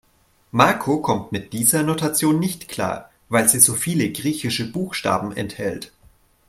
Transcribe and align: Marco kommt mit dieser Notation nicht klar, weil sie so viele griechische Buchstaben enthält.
Marco 0.51 0.99
kommt 0.99 1.31
mit 1.31 1.53
dieser 1.53 1.83
Notation 1.83 2.39
nicht 2.39 2.67
klar, 2.67 3.11
weil 3.29 3.47
sie 3.47 3.59
so 3.59 3.75
viele 3.75 4.11
griechische 4.11 4.71
Buchstaben 4.71 5.31
enthält. 5.31 5.91